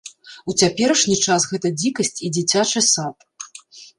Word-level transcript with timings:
У 0.51 0.53
цяперашні 0.61 1.17
час 1.25 1.43
гэта 1.51 1.71
дзікасць 1.83 2.13
і 2.29 2.31
дзіцячы 2.37 2.79
сад. 2.93 3.17